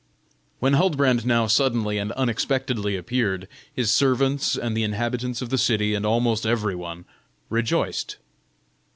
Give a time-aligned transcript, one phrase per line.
[0.57, 4.55] When Huldbrand now suddenly and unexpectedly appeared, his servants.
[4.57, 7.05] and the inhabitants of the city, and almost every one,
[7.51, 8.17] rejoiced.